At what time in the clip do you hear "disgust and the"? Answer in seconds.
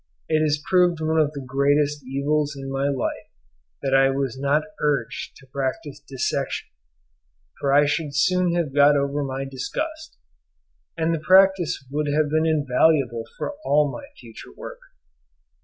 9.45-11.19